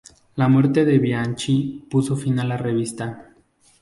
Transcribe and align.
La 0.35 0.47
muerte 0.47 0.83
de 0.83 0.97
Bianchi 0.97 1.85
puso 1.87 2.15
fin 2.17 2.39
a 2.39 2.43
la 2.43 2.57
revista. 2.57 3.35